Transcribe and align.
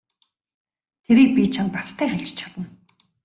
Тэрийг 1.03 1.31
би 1.35 1.43
чамд 1.53 1.71
баттай 1.75 2.07
хэлж 2.11 2.29
чадна. 2.39 2.65